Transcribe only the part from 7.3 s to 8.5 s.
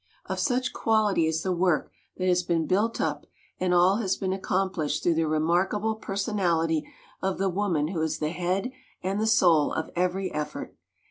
the woman who is the